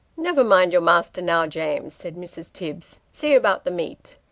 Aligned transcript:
"Never 0.27 0.43
mind 0.43 0.71
your 0.71 0.81
master 0.81 1.21
now, 1.21 1.45
James," 1.45 1.93
said 1.93 2.15
Mrs. 2.15 2.51
Tibbs," 2.51 2.99
see 3.11 3.35
about 3.35 3.65
the 3.65 3.69
meat." 3.69 4.15